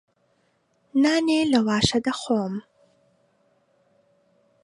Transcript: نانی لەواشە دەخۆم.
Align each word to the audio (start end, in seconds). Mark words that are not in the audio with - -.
نانی 1.01 1.39
لەواشە 1.51 1.99
دەخۆم. 2.05 2.53